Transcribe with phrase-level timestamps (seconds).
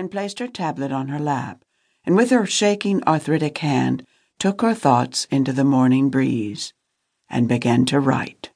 [0.00, 1.62] and placed her tablet on her lap,
[2.04, 4.02] and with her shaking arthritic hand
[4.38, 6.72] took her thoughts into the morning breeze
[7.28, 8.50] and began to write.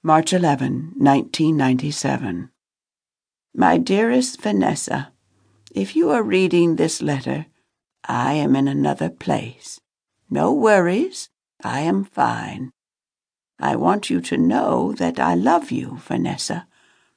[0.00, 2.50] March 11, 1997.
[3.52, 5.12] My dearest Vanessa,
[5.74, 7.46] if you are reading this letter,
[8.04, 9.80] I am in another place.
[10.30, 11.30] No worries,
[11.64, 12.70] I am fine.
[13.58, 16.68] I want you to know that I love you, Vanessa,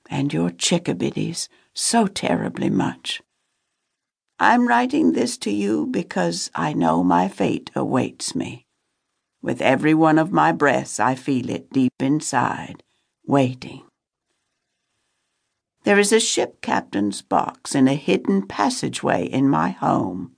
[0.09, 3.21] and your chickabiddies so terribly much.
[4.39, 8.67] I'm writing this to you because I know my fate awaits me.
[9.41, 12.83] With every one of my breaths, I feel it deep inside,
[13.25, 13.83] waiting.
[15.85, 20.35] There is a ship captain's box in a hidden passageway in my home,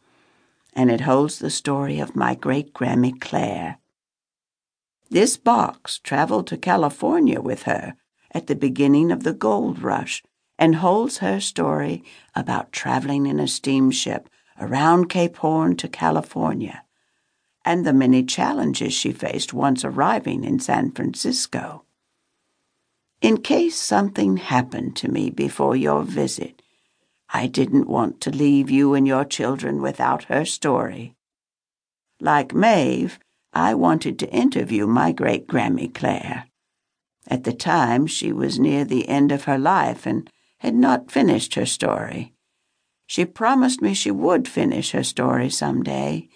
[0.73, 3.79] and it holds the story of my great Grammy Claire.
[5.09, 7.95] This box traveled to California with her
[8.31, 10.23] at the beginning of the gold rush
[10.59, 12.03] and holds her story
[12.35, 16.83] about traveling in a steamship around Cape Horn to California
[17.63, 21.85] and the many challenges she faced once arriving in San Francisco.
[23.21, 26.61] In case something happened to me before your visit,
[27.33, 31.15] I didn't want to leave you and your children without her story.
[32.19, 33.19] Like Maeve,
[33.53, 36.45] I wanted to interview my great Grammy Claire.
[37.27, 41.55] At the time, she was near the end of her life and had not finished
[41.55, 42.33] her story.
[43.07, 46.29] She promised me she would finish her story some day,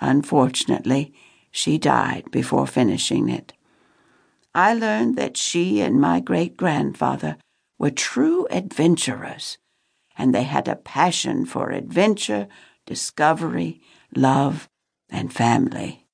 [0.00, 1.14] Unfortunately,
[1.50, 3.54] she died before finishing it.
[4.54, 7.36] I learned that she and my great grandfather
[7.78, 9.58] were true adventurers,
[10.16, 12.48] and they had a passion for adventure,
[12.86, 13.80] discovery,
[14.14, 14.68] love,
[15.10, 16.06] and family.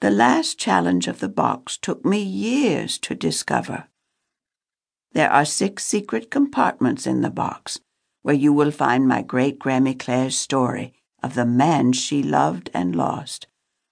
[0.00, 3.88] The last challenge of the box took me years to discover.
[5.14, 7.78] There are six secret compartments in the box
[8.22, 12.96] where you will find my great Grammy Claire's story of the man she loved and
[12.96, 13.46] lost,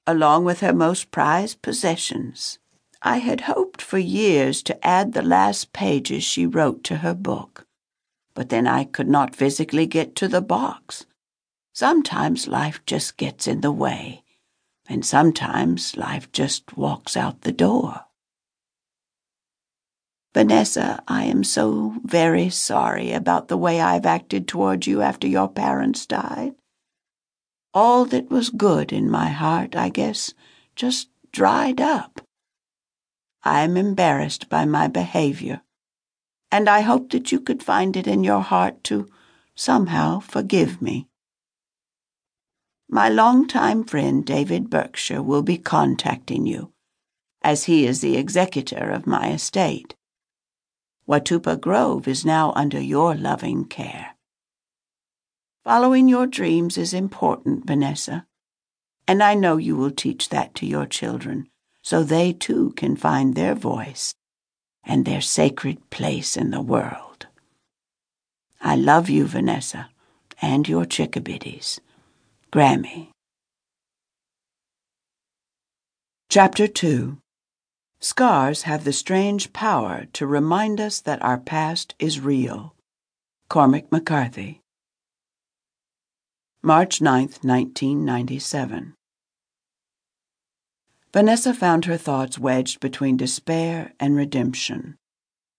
[0.07, 2.59] along with her most prized possessions.
[3.03, 7.67] I had hoped for years to add the last pages she wrote to her book,
[8.35, 11.07] but then I could not physically get to the box.
[11.73, 14.23] Sometimes life just gets in the way,
[14.89, 18.07] and sometimes life just walks out the door.
[20.33, 25.49] Vanessa, I am so very sorry about the way I've acted toward you after your
[25.49, 26.55] parents died.
[27.75, 30.33] All that was good in my heart, I guess,
[30.77, 32.21] just dried up.
[33.43, 35.63] I am embarrassed by my behavior,
[36.53, 39.09] and I hope that you could find it in your heart to
[39.57, 41.09] somehow forgive me.
[42.89, 46.73] My longtime friend David Berkshire will be contacting you,
[47.43, 49.95] as he is the executor of my estate.
[51.11, 54.15] Watupa Grove is now under your loving care.
[55.65, 58.27] Following your dreams is important, Vanessa,
[59.09, 61.49] and I know you will teach that to your children
[61.83, 64.15] so they too can find their voice
[64.85, 67.27] and their sacred place in the world.
[68.61, 69.91] I love you, Vanessa,
[70.41, 71.81] and your chickabiddies.
[72.53, 73.09] Grammy.
[76.29, 77.19] Chapter 2
[78.03, 82.75] Scars have the strange power to remind us that our past is real.
[83.51, 84.63] Cormac McCarthy.
[86.63, 88.95] March 9, 1997.
[91.13, 94.97] Vanessa found her thoughts wedged between despair and redemption.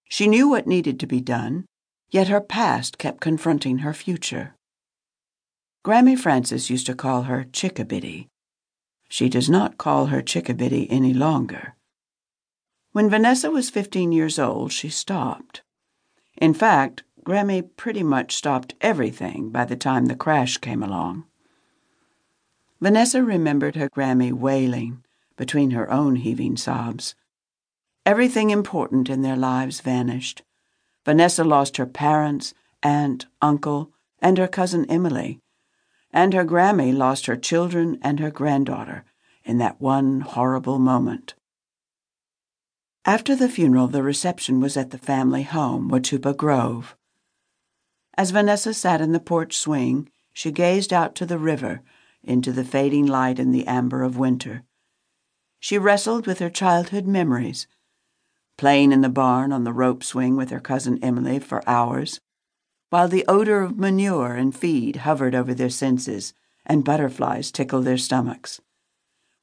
[0.09, 1.66] She knew what needed to be done,
[2.09, 4.56] yet her past kept confronting her future.
[5.85, 8.29] Grammy Francis used to call her Chickabiddy.
[9.09, 11.75] She does not call her Chickabiddy any longer.
[12.94, 15.62] When Vanessa was 15 years old, she stopped.
[16.38, 21.24] In fact, Grammy pretty much stopped everything by the time the crash came along.
[22.81, 25.06] Vanessa remembered her Grammy wailing
[25.38, 27.16] between her own heaving sobs.
[28.06, 30.41] Everything important in their lives vanished.
[31.06, 32.53] Vanessa lost her parents,
[32.84, 35.40] aunt, uncle, and her cousin Emily,
[36.11, 39.05] and her Grammy lost her children and her granddaughter
[39.46, 41.35] in that one horrible moment.
[43.05, 46.95] After the funeral, the reception was at the family home, Watupa Grove.
[48.15, 51.81] As Vanessa sat in the porch swing, she gazed out to the river,
[52.23, 54.63] into the fading light and the amber of winter.
[55.59, 57.65] She wrestled with her childhood memories,
[58.57, 62.19] playing in the barn on the rope swing with her cousin Emily for hours,
[62.91, 66.35] while the odor of manure and feed hovered over their senses
[66.67, 68.61] and butterflies tickled their stomachs.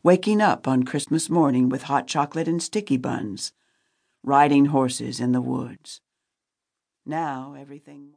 [0.04, 3.52] Waking up on Christmas morning with hot chocolate and sticky buns,
[4.22, 6.00] riding horses in the woods.
[7.04, 8.06] Now everything